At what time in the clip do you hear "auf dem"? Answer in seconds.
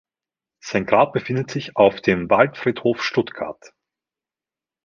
1.75-2.27